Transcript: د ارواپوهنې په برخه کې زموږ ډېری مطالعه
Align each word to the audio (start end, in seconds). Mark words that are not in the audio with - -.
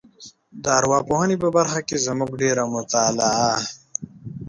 د 0.63 0.65
ارواپوهنې 0.79 1.35
په 1.43 1.49
برخه 1.57 1.79
کې 1.87 2.03
زموږ 2.05 2.31
ډېری 2.41 2.65
مطالعه 2.75 3.51